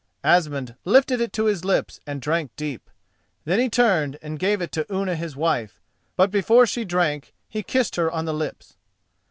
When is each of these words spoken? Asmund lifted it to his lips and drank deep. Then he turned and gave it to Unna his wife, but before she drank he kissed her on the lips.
Asmund 0.23 0.73
lifted 0.83 1.21
it 1.21 1.31
to 1.33 1.45
his 1.45 1.63
lips 1.63 1.99
and 2.07 2.23
drank 2.23 2.49
deep. 2.55 2.89
Then 3.45 3.59
he 3.59 3.69
turned 3.69 4.17
and 4.23 4.39
gave 4.39 4.59
it 4.59 4.71
to 4.71 4.87
Unna 4.91 5.15
his 5.15 5.35
wife, 5.35 5.79
but 6.15 6.31
before 6.31 6.65
she 6.65 6.83
drank 6.83 7.35
he 7.47 7.61
kissed 7.61 7.97
her 7.97 8.11
on 8.11 8.25
the 8.25 8.33
lips. 8.33 8.77